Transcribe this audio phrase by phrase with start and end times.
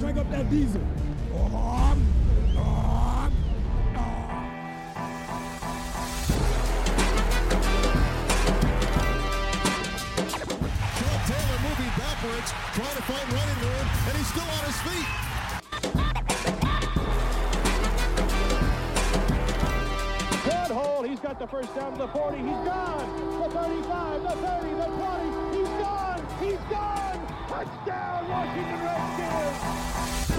[0.00, 0.80] Crank up that diesel.
[1.32, 2.00] Sean
[11.26, 15.08] Taylor moving backwards, trying to find running room, and he's still on his feet.
[20.44, 21.02] Good hole.
[21.02, 22.38] He's got the first down to the 40.
[22.38, 23.40] He's gone.
[23.42, 25.56] The 35, the 30, the 20.
[25.56, 26.26] He's gone.
[26.40, 27.33] He's gone.
[27.54, 30.38] Touchdown, Washington Redskins.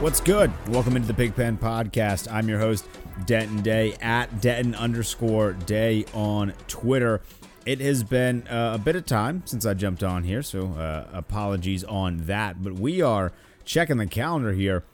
[0.00, 0.52] What's good?
[0.68, 2.32] Welcome into the Big Pen Podcast.
[2.32, 2.88] I'm your host,
[3.26, 7.20] Denton Day, at Denton underscore Day on Twitter.
[7.66, 11.08] It has been uh, a bit of time since I jumped on here, so uh,
[11.12, 12.62] apologies on that.
[12.62, 13.32] But we are
[13.64, 14.84] checking the calendar here.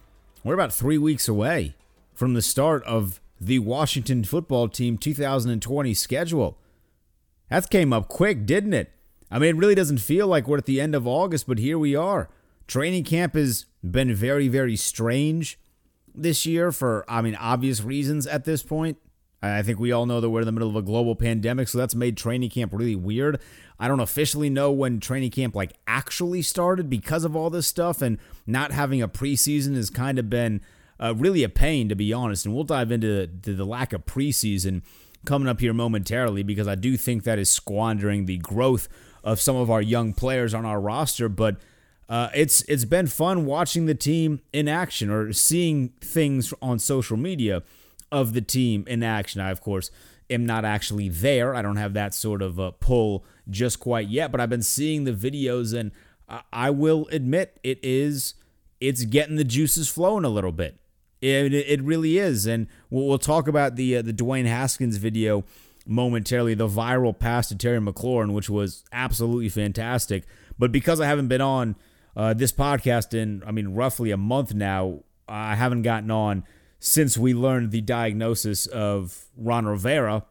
[0.43, 1.75] We're about three weeks away
[2.15, 6.57] from the start of the Washington football team 2020 schedule.
[7.51, 8.91] That came up quick, didn't it?
[9.35, 11.77] I mean, it really doesn't feel like we're at the end of August, but here
[11.77, 12.29] we are.
[12.69, 15.59] Training camp has been very, very strange
[16.15, 18.97] this year for, I mean, obvious reasons at this point.
[19.43, 21.79] I think we all know that we're in the middle of a global pandemic, so
[21.79, 23.41] that's made training camp really weird.
[23.77, 28.01] I don't officially know when training camp like actually started because of all this stuff,
[28.01, 30.61] and not having a preseason has kind of been
[31.01, 32.47] uh, really a pain, to be honest.
[32.47, 34.83] And we'll dive into the, the lack of preseason
[35.27, 38.89] coming up here momentarily because I do think that is squandering the growth
[39.25, 41.29] of some of our young players on our roster.
[41.29, 41.57] But
[42.09, 47.17] uh, it's it's been fun watching the team in action or seeing things on social
[47.17, 47.63] media
[48.13, 49.41] of the team in action.
[49.41, 49.91] I of course
[50.31, 51.55] am not actually there.
[51.55, 55.13] I don't have that sort of pull just quite yet, but I've been seeing the
[55.13, 55.91] videos and
[56.29, 58.35] I, I will admit it is
[58.81, 60.79] it's getting the juices flowing a little bit.
[61.21, 65.45] It, it really is, and we'll, we'll talk about the uh, the Dwayne Haskins video
[65.87, 66.55] momentarily.
[66.55, 70.25] The viral pass to Terry McLaurin, which was absolutely fantastic.
[70.59, 71.77] But because I haven't been on
[72.17, 76.45] uh, this podcast in, I mean, roughly a month now, I haven't gotten on
[76.79, 80.25] since we learned the diagnosis of Ron Rivera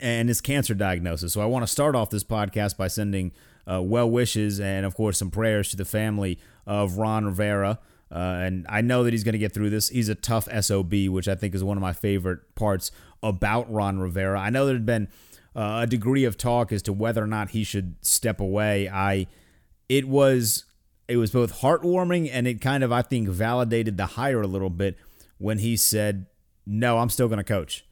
[0.00, 1.32] and his cancer diagnosis.
[1.32, 3.32] So I want to start off this podcast by sending
[3.70, 7.78] uh, well wishes and, of course, some prayers to the family of Ron Rivera.
[8.14, 9.88] Uh, and I know that he's going to get through this.
[9.88, 12.92] He's a tough SOB, which I think is one of my favorite parts
[13.22, 14.40] about Ron Rivera.
[14.40, 15.08] I know there had been
[15.56, 18.88] uh, a degree of talk as to whether or not he should step away.
[18.88, 19.26] I,
[19.88, 20.64] it was,
[21.08, 24.70] it was both heartwarming and it kind of I think validated the hire a little
[24.70, 24.96] bit
[25.38, 26.26] when he said,
[26.64, 27.84] "No, I'm still going to coach."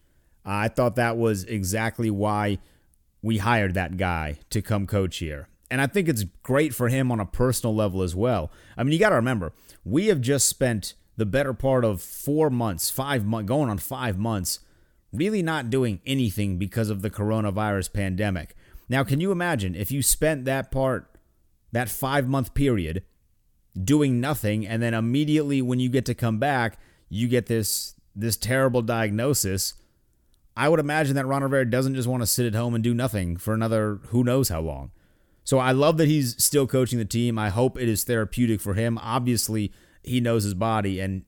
[0.44, 2.58] I thought that was exactly why
[3.22, 5.48] we hired that guy to come coach here.
[5.72, 8.52] And I think it's great for him on a personal level as well.
[8.76, 9.54] I mean, you got to remember,
[9.86, 14.18] we have just spent the better part of four months, five months, going on five
[14.18, 14.60] months,
[15.14, 18.54] really not doing anything because of the coronavirus pandemic.
[18.90, 21.08] Now, can you imagine if you spent that part,
[21.72, 23.02] that five month period,
[23.82, 26.78] doing nothing, and then immediately when you get to come back,
[27.08, 29.72] you get this this terrible diagnosis?
[30.54, 32.92] I would imagine that Ron Rivera doesn't just want to sit at home and do
[32.92, 34.90] nothing for another who knows how long.
[35.44, 37.38] So I love that he's still coaching the team.
[37.38, 38.98] I hope it is therapeutic for him.
[38.98, 39.72] Obviously,
[40.02, 41.24] he knows his body, and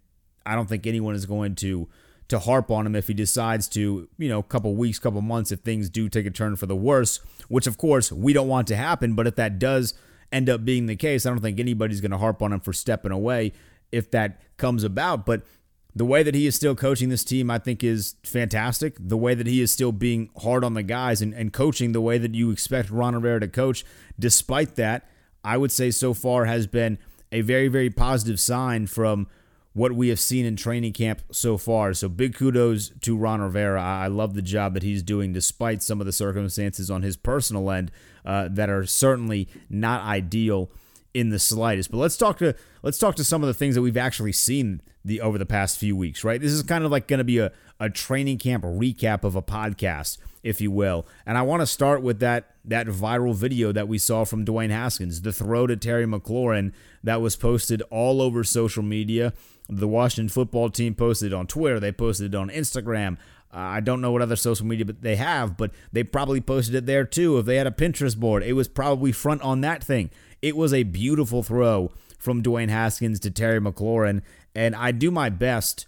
[0.46, 1.88] I don't think anyone is going to
[2.28, 5.52] to harp on him if he decides to, you know, a couple weeks, couple months,
[5.52, 8.66] if things do take a turn for the worse, which of course we don't want
[8.68, 9.14] to happen.
[9.14, 9.92] But if that does
[10.32, 12.72] end up being the case, I don't think anybody's going to harp on him for
[12.72, 13.52] stepping away
[13.92, 15.26] if that comes about.
[15.26, 15.42] But
[15.96, 18.96] the way that he is still coaching this team, I think, is fantastic.
[18.98, 22.00] The way that he is still being hard on the guys and, and coaching the
[22.00, 23.84] way that you expect Ron Rivera to coach,
[24.18, 25.08] despite that,
[25.44, 26.98] I would say so far has been
[27.30, 29.28] a very, very positive sign from
[29.72, 31.92] what we have seen in training camp so far.
[31.94, 33.82] So big kudos to Ron Rivera.
[33.82, 37.70] I love the job that he's doing despite some of the circumstances on his personal
[37.70, 37.90] end
[38.24, 40.70] uh, that are certainly not ideal
[41.14, 41.90] in the slightest.
[41.90, 44.82] But let's talk to let's talk to some of the things that we've actually seen
[45.04, 46.40] the over the past few weeks, right?
[46.40, 49.42] This is kind of like going to be a, a training camp recap of a
[49.42, 51.06] podcast, if you will.
[51.24, 54.70] And I want to start with that that viral video that we saw from Dwayne
[54.70, 59.32] Haskins, the throw to Terry McLaurin that was posted all over social media.
[59.68, 63.18] The Washington football team posted it on Twitter, they posted it on Instagram.
[63.56, 66.86] I don't know what other social media but they have, but they probably posted it
[66.86, 67.38] there too.
[67.38, 70.10] If they had a Pinterest board, it was probably front on that thing.
[70.44, 74.20] It was a beautiful throw from Dwayne Haskins to Terry McLaurin,
[74.54, 75.86] and I do my best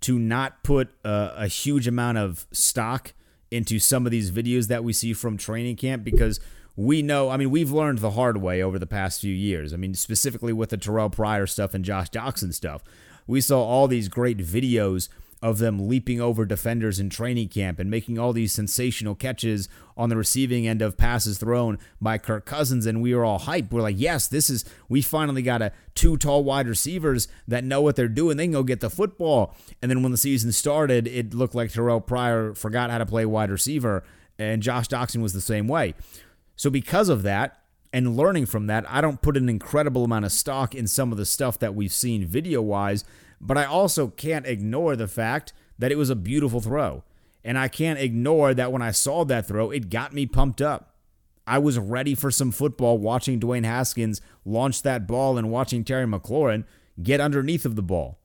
[0.00, 3.12] to not put a, a huge amount of stock
[3.50, 6.40] into some of these videos that we see from training camp because
[6.74, 9.74] we know, I mean, we've learned the hard way over the past few years.
[9.74, 12.82] I mean, specifically with the Terrelle Pryor stuff and Josh Doctson stuff.
[13.26, 15.10] We saw all these great videos
[15.42, 20.08] of them leaping over defenders in training camp and making all these sensational catches on
[20.08, 22.86] the receiving end of passes thrown by Kirk Cousins.
[22.86, 23.72] And we were all hyped.
[23.72, 27.82] We're like, yes, this is, we finally got a two tall wide receivers that know
[27.82, 28.36] what they're doing.
[28.36, 29.56] They can go get the football.
[29.82, 33.26] And then when the season started, it looked like Terrelle Pryor forgot how to play
[33.26, 34.04] wide receiver.
[34.38, 35.94] And Josh Doctson was the same way.
[36.54, 37.58] So because of that,
[37.92, 41.18] and learning from that, I don't put an incredible amount of stock in some of
[41.18, 43.04] the stuff that we've seen video wise
[43.42, 47.02] but I also can't ignore the fact that it was a beautiful throw.
[47.44, 50.94] And I can't ignore that when I saw that throw, it got me pumped up.
[51.44, 56.06] I was ready for some football watching Dwayne Haskins launch that ball and watching Terry
[56.06, 56.64] McLaurin
[57.02, 58.20] get underneath of the ball.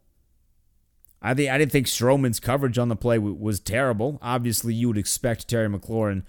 [1.19, 4.19] I I didn't think Stroman's coverage on the play was terrible.
[4.21, 6.21] Obviously, you would expect Terry McLaurin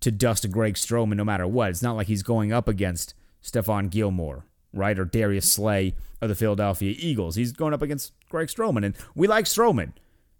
[0.00, 1.70] to dust Greg Stroman no matter what.
[1.70, 4.44] It's not like he's going up against Stephon Gilmore
[4.76, 4.98] right?
[4.98, 7.36] Or Darius Slay of the Philadelphia Eagles.
[7.36, 9.92] He's going up against Greg Stroman, and we like Stroman,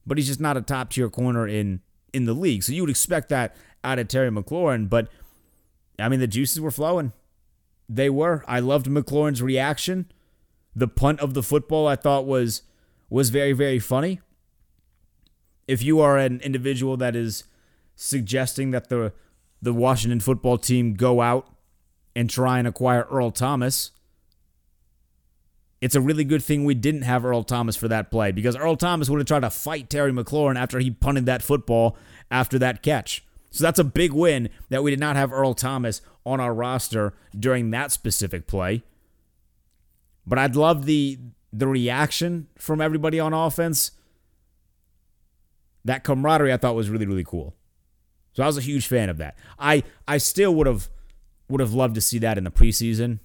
[0.06, 1.80] but he's just not a top tier corner in
[2.12, 2.62] in the league.
[2.62, 3.54] So you would expect that
[3.84, 5.08] out of Terry McLaurin, but
[5.98, 7.12] I mean the juices were flowing.
[7.88, 8.44] They were.
[8.48, 10.10] I loved McLaurin's reaction.
[10.74, 12.62] The punt of the football I thought was
[13.08, 14.20] was very very funny.
[15.68, 17.44] If you are an individual that is
[17.94, 19.12] suggesting that the
[19.60, 21.50] the Washington football team go out
[22.14, 23.90] and try and acquire Earl Thomas,
[25.86, 28.74] it's a really good thing we didn't have Earl Thomas for that play because Earl
[28.74, 31.96] Thomas would have tried to fight Terry McLaurin after he punted that football
[32.28, 33.24] after that catch.
[33.52, 37.14] So that's a big win that we did not have Earl Thomas on our roster
[37.38, 38.82] during that specific play.
[40.26, 41.20] But I'd love the
[41.52, 43.92] the reaction from everybody on offense.
[45.84, 47.54] That camaraderie I thought was really really cool.
[48.32, 49.38] So I was a huge fan of that.
[49.56, 50.88] I I still would have
[51.48, 53.20] would have loved to see that in the preseason.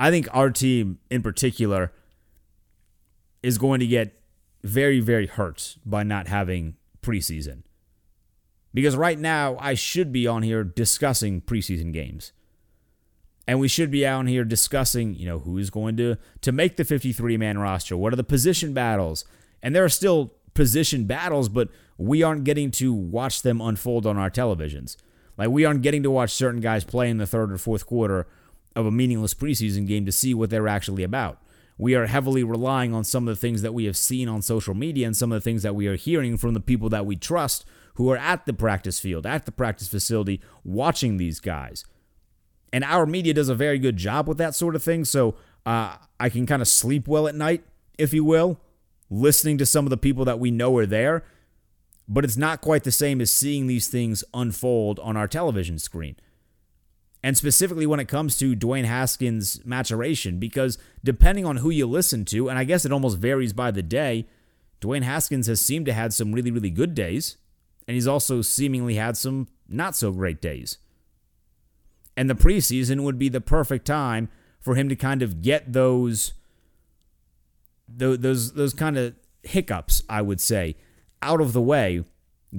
[0.00, 1.92] I think our team in particular
[3.42, 4.18] is going to get
[4.64, 7.64] very, very hurt by not having preseason.
[8.72, 12.32] Because right now, I should be on here discussing preseason games.
[13.46, 16.76] And we should be out here discussing, you know, who is going to to make
[16.76, 17.94] the 53 man roster.
[17.96, 19.26] What are the position battles?
[19.62, 21.68] And there are still position battles, but
[21.98, 24.96] we aren't getting to watch them unfold on our televisions.
[25.36, 28.26] Like we aren't getting to watch certain guys play in the third or fourth quarter
[28.76, 31.38] of a meaningless preseason game to see what they're actually about.
[31.76, 34.74] We are heavily relying on some of the things that we have seen on social
[34.74, 37.16] media and some of the things that we are hearing from the people that we
[37.16, 37.64] trust
[37.94, 41.84] who are at the practice field, at the practice facility, watching these guys.
[42.72, 45.04] And our media does a very good job with that sort of thing.
[45.04, 47.64] So uh, I can kind of sleep well at night,
[47.98, 48.60] if you will,
[49.08, 51.24] listening to some of the people that we know are there.
[52.06, 56.16] But it's not quite the same as seeing these things unfold on our television screen
[57.22, 62.24] and specifically when it comes to Dwayne Haskins' maturation, because depending on who you listen
[62.26, 64.26] to, and I guess it almost varies by the day,
[64.80, 67.36] Dwayne Haskins has seemed to had some really, really good days,
[67.86, 70.78] and he's also seemingly had some not so great days.
[72.16, 74.28] And the preseason would be the perfect time
[74.60, 76.32] for him to kind of get those
[77.88, 80.76] those those, those kind of hiccups, I would say,
[81.22, 82.04] out of the way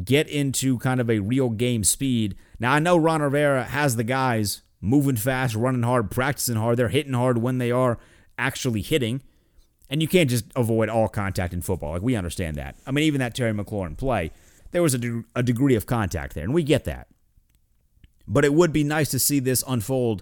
[0.04, 2.36] get into kind of a real game speed.
[2.62, 6.78] Now, I know Ron Rivera has the guys moving fast, running hard, practicing hard.
[6.78, 7.98] They're hitting hard when they are
[8.38, 9.24] actually hitting.
[9.90, 11.94] And you can't just avoid all contact in football.
[11.94, 12.76] Like, we understand that.
[12.86, 14.30] I mean, even that Terry McLaurin play,
[14.70, 17.08] there was a, de- a degree of contact there, and we get that.
[18.28, 20.22] But it would be nice to see this unfold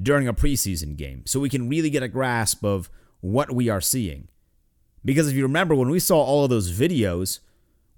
[0.00, 2.90] during a preseason game so we can really get a grasp of
[3.22, 4.28] what we are seeing.
[5.06, 7.38] Because if you remember, when we saw all of those videos,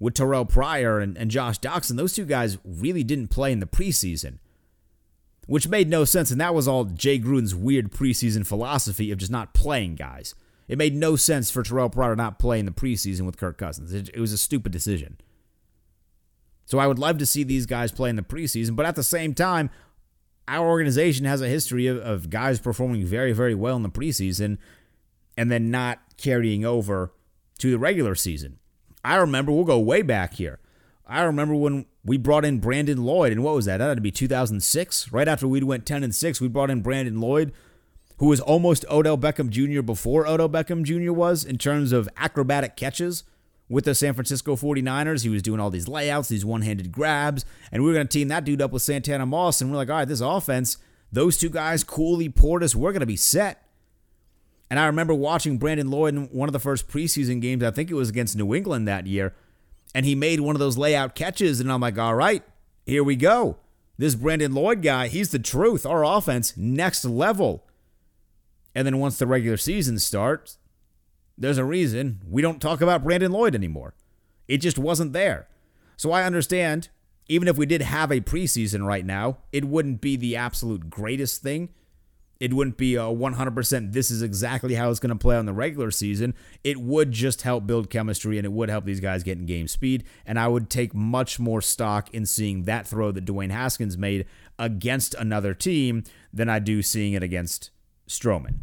[0.01, 3.67] with Terrelle Pryor and, and Josh Doctson, those two guys really didn't play in the
[3.67, 4.39] preseason,
[5.45, 6.31] which made no sense.
[6.31, 10.33] And that was all Jay Gruden's weird preseason philosophy of just not playing guys.
[10.67, 13.93] It made no sense for Terrelle Pryor not play in the preseason with Kirk Cousins.
[13.93, 15.19] It, it was a stupid decision.
[16.65, 19.03] So I would love to see these guys play in the preseason, but at the
[19.03, 19.69] same time,
[20.47, 24.57] our organization has a history of, of guys performing very, very well in the preseason
[25.37, 27.13] and then not carrying over
[27.59, 28.57] to the regular season.
[29.03, 30.59] I remember, we'll go way back here.
[31.05, 33.77] I remember when we brought in Brandon Lloyd, and what was that?
[33.77, 35.11] That had to be 2006.
[35.11, 37.51] Right after we went 10 and 6, we brought in Brandon Lloyd,
[38.17, 39.81] who was almost Odell Beckham Jr.
[39.81, 41.11] before Odell Beckham Jr.
[41.11, 43.23] was in terms of acrobatic catches
[43.67, 45.23] with the San Francisco 49ers.
[45.23, 48.17] He was doing all these layouts, these one handed grabs, and we were going to
[48.17, 49.61] team that dude up with Santana Moss.
[49.61, 50.77] And we're like, all right, this offense,
[51.11, 53.65] those two guys, Cooley, Portis, we're going to be set.
[54.71, 57.61] And I remember watching Brandon Lloyd in one of the first preseason games.
[57.61, 59.35] I think it was against New England that year.
[59.93, 61.59] And he made one of those layout catches.
[61.59, 62.41] And I'm like, all right,
[62.85, 63.57] here we go.
[63.97, 65.85] This Brandon Lloyd guy, he's the truth.
[65.85, 67.67] Our offense, next level.
[68.73, 70.57] And then once the regular season starts,
[71.37, 73.93] there's a reason we don't talk about Brandon Lloyd anymore.
[74.47, 75.49] It just wasn't there.
[75.97, 76.87] So I understand,
[77.27, 81.41] even if we did have a preseason right now, it wouldn't be the absolute greatest
[81.43, 81.69] thing.
[82.41, 85.53] It wouldn't be a 100% this is exactly how it's going to play on the
[85.53, 86.33] regular season.
[86.63, 89.67] It would just help build chemistry and it would help these guys get in game
[89.67, 90.05] speed.
[90.25, 94.25] And I would take much more stock in seeing that throw that Dwayne Haskins made
[94.57, 97.69] against another team than I do seeing it against
[98.09, 98.55] Stroman.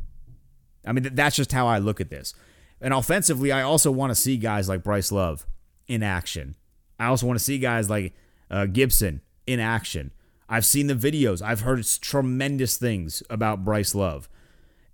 [0.85, 2.35] I mean, that's just how I look at this.
[2.81, 5.47] And offensively, I also want to see guys like Bryce Love
[5.87, 6.57] in action.
[6.99, 8.13] I also want to see guys like
[8.51, 10.11] uh, Gibson in action.
[10.49, 11.43] I've seen the videos.
[11.43, 14.29] I've heard tremendous things about Bryce Love.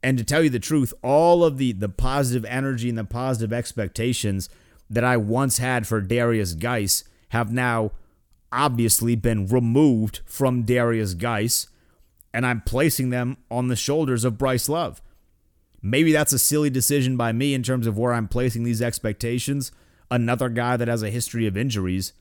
[0.03, 3.53] And to tell you the truth, all of the the positive energy and the positive
[3.53, 4.49] expectations
[4.91, 7.93] that I once had for Derrius Guice have now
[8.53, 11.69] obviously been removed from Derrius Guice,
[12.33, 15.01] and I'm placing them on the shoulders of Bryce Love.
[15.81, 19.73] Maybe that's a silly decision by me in terms of where I'm placing these expectations.
[20.11, 22.13] Another guy that has a history of injuries,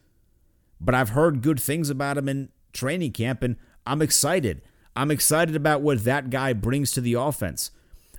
[0.82, 4.62] but I've heard good things about him in training camp, and I'm excited.
[4.96, 7.72] I'm excited about what that guy brings to the offense.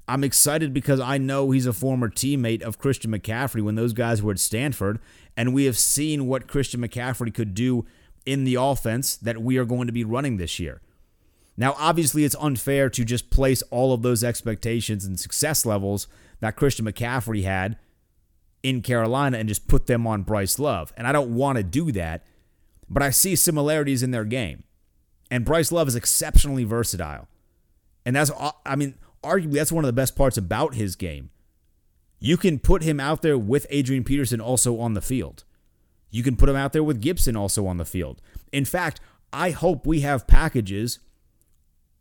[0.07, 4.23] I'm excited because I know he's a former teammate of Christian McCaffrey when those guys
[4.23, 4.99] were at Stanford,
[5.37, 7.87] and we have seen what Christian McCaffrey could do
[8.27, 10.81] in the offense that we are going to be running this year.
[11.57, 16.07] Now, obviously, it's unfair to just place all of those expectations and success levels
[16.41, 17.79] that Christian McCaffrey had
[18.63, 20.93] in Carolina and just put them on Bryce Love.
[20.97, 22.25] And I don't want to do that
[22.89, 24.65] but I see similarities in their game.
[25.31, 27.29] And Bryce Love is exceptionally versatile.
[28.05, 28.31] And that's,
[28.67, 31.31] I mean, arguably, that's one of the best parts about his game.
[32.21, 35.45] You can put him out there with Adrian Peterson also on the field.
[36.11, 38.23] You can put him out there with Gibson also on the field.
[38.53, 39.01] In fact,
[39.33, 41.01] I hope we have packages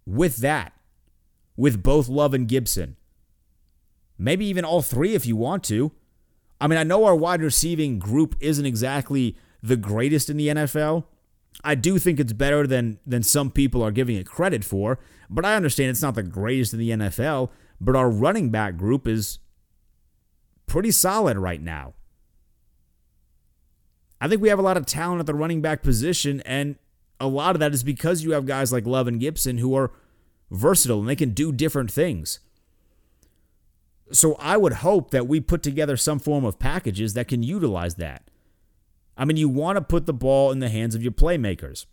[0.05, 0.73] with that,
[1.57, 2.95] with both Love and Gibson.
[4.17, 5.91] Maybe even all three if you want to.
[6.61, 11.05] I mean, I know our wide receiving group isn't exactly the greatest in the NFL.
[11.63, 15.45] I do think it's better than than some people are giving it credit for, but
[15.45, 19.39] I understand it's not the greatest in the NFL, but our running back group is
[20.67, 21.93] pretty solid right now.
[24.19, 26.75] I think we have a lot of talent at the running back position and
[27.19, 29.91] a lot of that is because you have guys like Love and Gibson who are
[30.49, 32.39] versatile and they can do different things.
[34.11, 37.95] So I would hope that we put together some form of packages that can utilize
[37.95, 38.29] that.
[39.17, 41.85] I mean, you want to put the ball in the hands of your playmakers.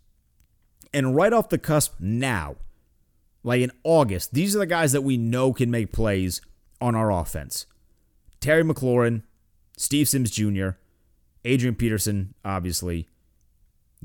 [0.93, 2.55] And right off the cusp now,
[3.43, 6.41] like in August, these are the guys that we know can make plays
[6.79, 7.65] on our offense
[8.39, 9.21] Terry McLaurin,
[9.77, 10.69] Steve Sims Jr.,
[11.45, 13.07] Adrian Peterson, obviously.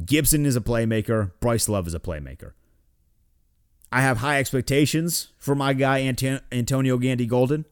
[0.04, 1.32] Gibson is a playmaker.
[1.40, 2.52] Bryce Love is a playmaker.
[3.90, 6.00] I have high expectations for my guy,
[6.52, 7.64] Antonio Gandy Golden.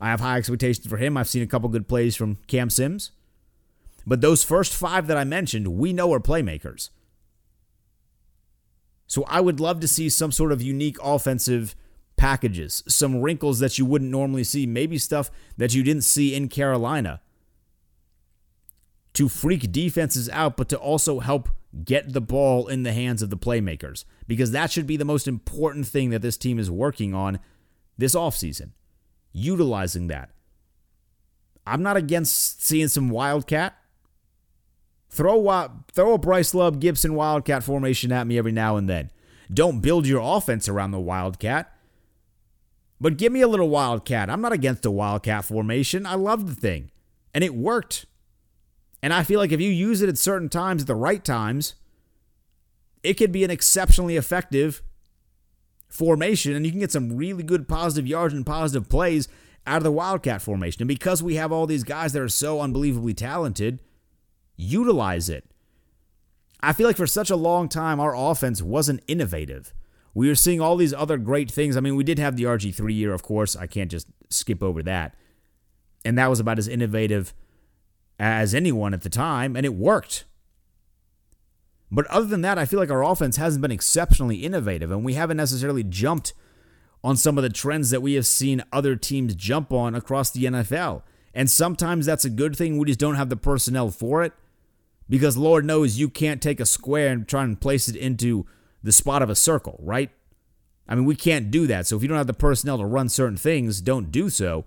[0.00, 1.16] I have high expectations for him.
[1.16, 3.10] I've seen a couple good plays from Cam Sims.
[4.06, 6.90] But those first five that I mentioned, we know are playmakers.
[9.06, 11.74] So I would love to see some sort of unique offensive
[12.16, 16.48] packages, some wrinkles that you wouldn't normally see, maybe stuff that you didn't see in
[16.48, 17.20] Carolina
[19.14, 21.48] to freak defenses out, but to also help
[21.84, 25.26] get the ball in the hands of the playmakers because that should be the most
[25.26, 27.38] important thing that this team is working on
[27.98, 28.70] this offseason.
[29.32, 30.30] Utilizing that.
[31.66, 33.76] I'm not against seeing some Wildcat.
[35.14, 39.12] Throw a, throw a Bryce Love Gibson Wildcat formation at me every now and then.
[39.52, 41.72] Don't build your offense around the Wildcat.
[43.00, 44.28] But give me a little Wildcat.
[44.28, 46.04] I'm not against the Wildcat formation.
[46.04, 46.90] I love the thing.
[47.32, 48.06] And it worked.
[49.04, 51.74] And I feel like if you use it at certain times, at the right times,
[53.04, 54.82] it could be an exceptionally effective
[55.88, 56.56] formation.
[56.56, 59.28] And you can get some really good positive yards and positive plays
[59.64, 60.82] out of the Wildcat formation.
[60.82, 63.78] And because we have all these guys that are so unbelievably talented,
[64.56, 65.44] utilize it.
[66.60, 69.74] I feel like for such a long time, our offense wasn't innovative.
[70.14, 71.76] We were seeing all these other great things.
[71.76, 73.56] I mean, we did have the RG3 year, of course.
[73.56, 75.14] I can't just skip over that.
[76.04, 77.34] And that was about as innovative
[78.18, 80.24] as anyone at the time, and it worked.
[81.90, 85.14] But other than that, I feel like our offense hasn't been exceptionally innovative, and we
[85.14, 86.32] haven't necessarily jumped
[87.02, 90.44] on some of the trends that we have seen other teams jump on across the
[90.44, 91.02] NFL.
[91.34, 92.78] And sometimes that's a good thing.
[92.78, 94.32] We just don't have the personnel for it.
[95.08, 98.46] Because Lord knows you can't take a square and try and place it into
[98.82, 100.10] the spot of a circle, right?
[100.88, 101.86] I mean, we can't do that.
[101.86, 104.64] So if you don't have the personnel to run certain things, don't do so.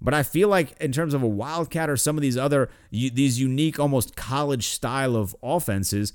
[0.00, 3.40] But I feel like in terms of a wildcat or some of these other these
[3.40, 6.12] unique almost college style of offenses,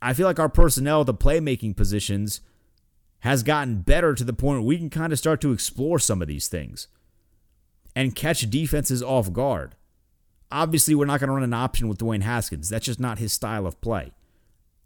[0.00, 2.40] I feel like our personnel at the playmaking positions
[3.20, 6.22] has gotten better to the point where we can kind of start to explore some
[6.22, 6.88] of these things.
[7.96, 9.76] and catch defenses off guard.
[10.54, 12.68] Obviously, we're not going to run an option with Dwayne Haskins.
[12.68, 14.12] That's just not his style of play.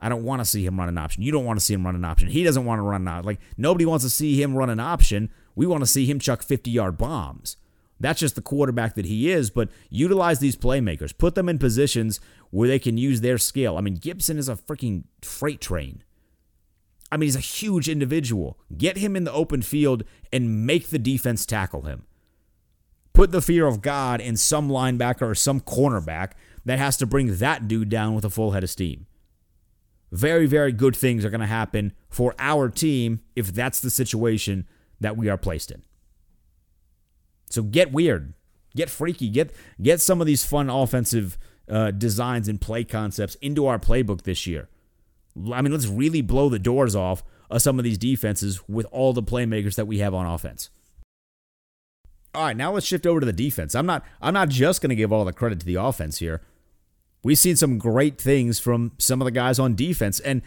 [0.01, 1.23] I don't want to see him run an option.
[1.23, 2.29] You don't want to see him run an option.
[2.31, 3.27] He doesn't want to run an option.
[3.27, 5.29] Like, nobody wants to see him run an option.
[5.55, 7.59] We want to see him chuck 50 yard bombs.
[8.01, 11.17] That's just the quarterback that he is, but utilize these playmakers.
[11.17, 13.77] Put them in positions where they can use their skill.
[13.77, 16.03] I mean, Gibson is a freaking freight train.
[17.13, 18.59] I mean, he's a huge individual.
[18.75, 22.07] Get him in the open field and make the defense tackle him.
[23.19, 26.35] Put the fear of God in some linebacker or some cornerback
[26.65, 29.09] that has to bring that dude down with a full head of steam.
[30.13, 34.69] Very, very good things are going to happen for our team if that's the situation
[35.01, 35.83] that we are placed in.
[37.51, 38.35] So get weird,
[38.77, 41.37] get freaky, get get some of these fun offensive
[41.69, 44.69] uh, designs and play concepts into our playbook this year.
[45.53, 49.13] I mean, let's really blow the doors off of some of these defenses with all
[49.13, 50.71] the playmakers that we have on offense.
[52.35, 53.75] All right, now let's shift over to the defense.
[53.75, 56.43] I'm not I'm not just going to give all the credit to the offense here.
[57.25, 60.43] We've seen some great things from some of the guys on defense and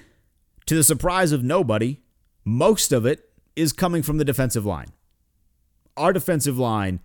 [0.67, 2.00] to the surprise of nobody,
[2.45, 4.91] most of it is coming from the defensive line.
[5.97, 7.01] Our defensive line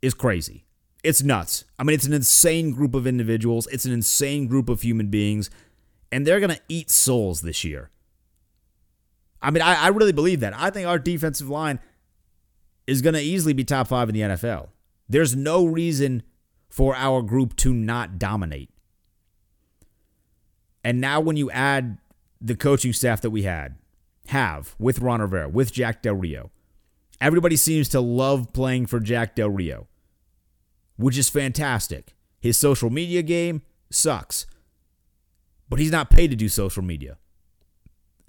[0.00, 0.64] is crazy.
[1.02, 1.64] It's nuts.
[1.78, 3.66] I mean, it's an insane group of individuals.
[3.72, 5.50] It's an insane group of human beings,
[6.12, 7.90] and they're going to eat souls this year.
[9.42, 10.54] I mean, I, I really believe that.
[10.56, 11.78] I think our defensive line
[12.86, 14.68] is going to easily be top five in the NFL.
[15.08, 16.22] There's no reason
[16.68, 18.70] for our group to not dominate.
[20.84, 21.98] And now, when you add
[22.40, 23.76] the coaching staff that we had,
[24.28, 26.50] have with Ron Rivera, with Jack Del Rio,
[27.20, 29.88] everybody seems to love playing for Jack Del Rio,
[30.96, 32.14] which is fantastic.
[32.38, 34.46] His social media game sucks,
[35.68, 37.16] but he's not paid to do social media.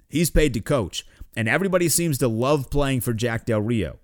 [0.08, 3.98] He's paid to coach, and everybody seems to love playing for Jack Del Rio.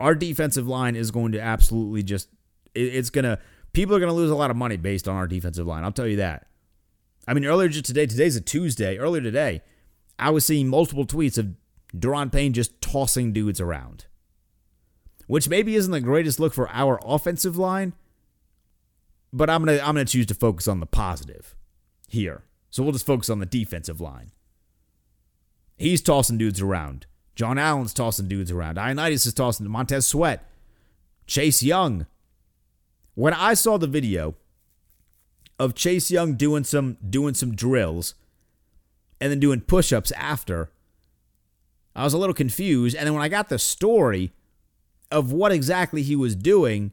[0.00, 2.28] Our defensive line is going to absolutely just,
[2.74, 3.38] it's going to,
[3.72, 5.84] people are going to lose a lot of money based on our defensive line.
[5.84, 6.46] I'll tell you that.
[7.26, 9.62] I mean, earlier today, today's a Tuesday, earlier today,
[10.18, 11.54] I was seeing multiple tweets of
[11.94, 14.06] Daron Payne just tossing dudes around,
[15.26, 17.94] which maybe isn't the greatest look for our offensive line,
[19.32, 21.54] but I'm gonna I'm gonna choose to focus on the positive
[22.08, 22.44] here.
[22.70, 24.32] So we'll just focus on the defensive line.
[25.76, 27.06] He's tossing dudes around.
[27.36, 28.76] John Allen's tossing dudes around.
[28.76, 30.50] Ioannidis is tossing Montez Sweat,
[31.26, 32.06] Chase Young.
[33.14, 34.34] When I saw the video
[35.58, 38.14] of Chase Young doing some doing some drills
[39.20, 40.70] and then doing push-ups after,
[41.94, 42.96] I was a little confused.
[42.96, 44.32] And then when I got the story
[45.10, 46.92] of what exactly he was doing,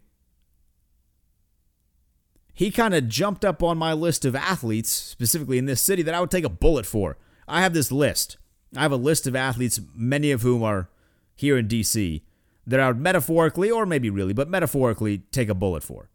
[2.54, 6.14] he kind of jumped up on my list of athletes, specifically in this city, that
[6.14, 7.18] I would take a bullet for.
[7.48, 8.38] I have this list.
[8.76, 10.90] I have a list of athletes, many of whom are
[11.36, 12.22] here in DC,
[12.66, 16.10] that I would metaphorically, or maybe really, but metaphorically take a bullet for.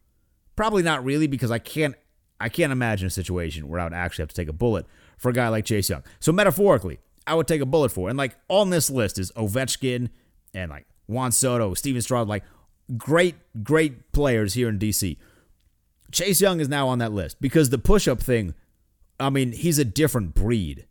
[0.56, 1.94] Probably not really, because I can't
[2.40, 5.30] I can't imagine a situation where I would actually have to take a bullet for
[5.30, 6.04] a guy like Chase Young.
[6.20, 8.08] So metaphorically, I would take a bullet for.
[8.08, 10.08] And like on this list is Ovechkin
[10.54, 12.44] and like Juan Soto, Steven Stroud, like
[12.96, 15.16] great, great players here in DC.
[16.12, 18.54] Chase Young is now on that list because the push up thing,
[19.20, 20.86] I mean, he's a different breed.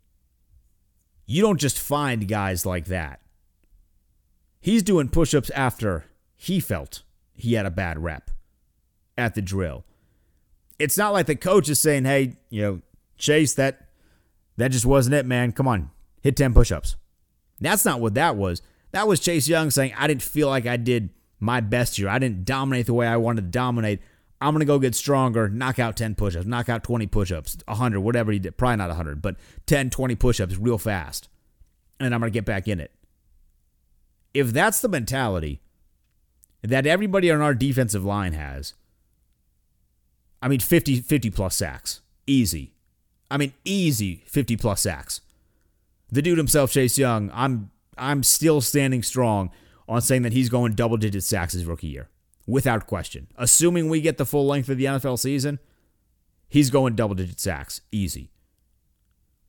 [1.30, 3.20] You don't just find guys like that.
[4.60, 7.02] He's doing push ups after he felt
[7.34, 8.30] he had a bad rep
[9.18, 9.84] at the drill.
[10.78, 12.80] It's not like the coach is saying, hey, you know,
[13.18, 13.88] Chase, that
[14.56, 15.52] that just wasn't it, man.
[15.52, 15.90] Come on,
[16.22, 16.96] hit 10 push ups.
[17.60, 18.62] That's not what that was.
[18.92, 22.08] That was Chase Young saying, I didn't feel like I did my best here.
[22.08, 24.00] I didn't dominate the way I wanted to dominate.
[24.40, 27.32] I'm going to go get stronger, knock out 10 push ups, knock out 20 push
[27.32, 28.56] ups, 100, whatever he did.
[28.56, 31.28] Probably not 100, but 10, 20 push ups real fast.
[31.98, 32.92] And I'm going to get back in it.
[34.32, 35.60] If that's the mentality
[36.62, 38.74] that everybody on our defensive line has,
[40.40, 42.00] I mean, 50, 50 plus sacks.
[42.26, 42.72] Easy.
[43.30, 45.20] I mean, easy 50 plus sacks.
[46.10, 49.50] The dude himself, Chase Young, I'm I'm still standing strong
[49.88, 52.08] on saying that he's going double digit sacks his rookie year.
[52.48, 53.28] Without question.
[53.36, 55.58] Assuming we get the full length of the NFL season,
[56.48, 57.82] he's going double digit sacks.
[57.92, 58.30] Easy.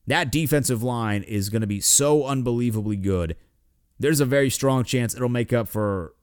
[0.05, 3.37] That defensive line is going to be so unbelievably good.
[3.97, 6.13] There's a very strong chance it'll make up for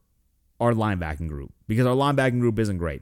[0.59, 3.01] our linebacking group because our linebacking group isn't great.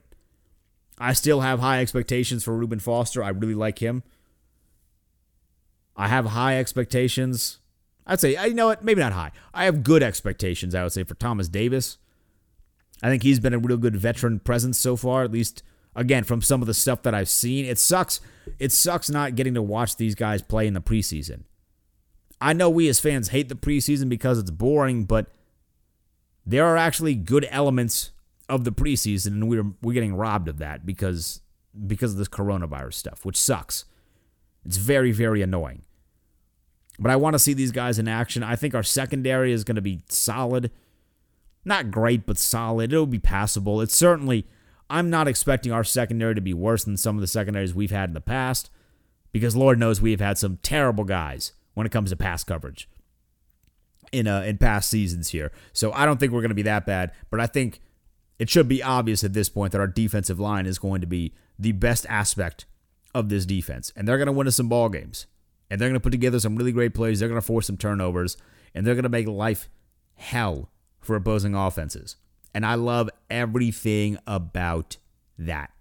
[0.98, 3.22] I still have high expectations for Reuben Foster.
[3.22, 4.04] I really like him.
[5.98, 7.60] I have high expectations.
[8.08, 8.86] I'd say, you know what?
[8.86, 9.32] Maybe not high.
[9.54, 11.98] I have good expectations, I would say, for Thomas Davis.
[13.04, 15.64] I think he's been a real good veteran presence so far, at least,
[15.96, 17.66] again, from some of the stuff that I've seen.
[17.66, 18.20] It sucks.
[18.60, 21.44] It sucks not getting to watch these guys play in the preseason.
[22.42, 25.28] I know we as fans hate the preseason because it's boring, but
[26.46, 28.12] there are actually good elements
[28.48, 31.42] of the preseason, and we're we're getting robbed of that because
[31.88, 33.86] because of this coronavirus stuff, which sucks.
[34.66, 35.84] It's very very annoying.
[37.00, 38.44] But I want to see these guys in action.
[38.44, 40.72] I think our secondary is going to be solid.
[41.66, 42.94] Not great, but solid.
[42.94, 43.82] It'll be passable.
[43.82, 44.46] It's certainly,
[44.90, 48.10] I'm not expecting our secondary to be worse than some of the secondaries we've had
[48.10, 48.70] in the past
[49.32, 52.88] because Lord knows we've had some terrible guys when it comes to pass coverage
[54.12, 55.52] in uh, in past seasons here.
[55.74, 57.82] So I don't think we're going to be that bad, but I think
[58.40, 61.34] it should be obvious at this point that our defensive line is going to be
[61.58, 62.66] the best aspect
[63.14, 65.26] of this defense, and they're going to win us some ball games,
[65.70, 67.20] and they're going to put together some really great plays.
[67.20, 68.38] They're going to force some turnovers,
[68.74, 69.70] and they're going to make life
[70.16, 70.70] hell
[71.06, 72.16] for opposing offenses.
[72.54, 74.98] And I love everything about
[75.38, 75.72] that.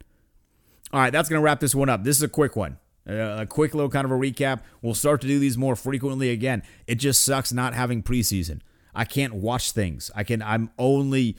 [0.93, 2.05] All right, that's going to wrap this one up.
[2.05, 2.79] This is a quick one.
[3.09, 4.61] Uh, a quick little kind of a recap.
[4.81, 6.63] We'll start to do these more frequently again.
[6.87, 8.61] It just sucks not having preseason.
[8.95, 10.11] I can't watch things.
[10.15, 10.41] I can.
[10.43, 11.37] I'm only.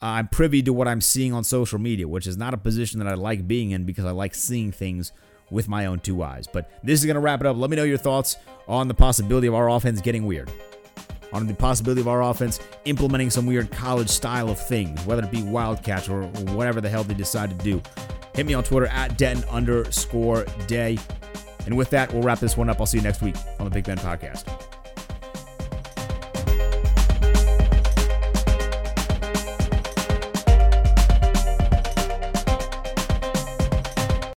[0.00, 3.00] Uh, I'm privy to what I'm seeing on social media, which is not a position
[3.00, 5.10] that I like being in because I like seeing things
[5.50, 6.46] with my own two eyes.
[6.46, 7.56] But this is going to wrap it up.
[7.56, 8.36] Let me know your thoughts
[8.68, 10.52] on the possibility of our offense getting weird,
[11.32, 15.30] on the possibility of our offense implementing some weird college style of things, whether it
[15.30, 17.82] be Wildcats or whatever the hell they decide to do.
[18.34, 20.98] Hit me on Twitter at Denton underscore day.
[21.66, 22.80] And with that, we'll wrap this one up.
[22.80, 24.77] I'll see you next week on the Big Ben Podcast.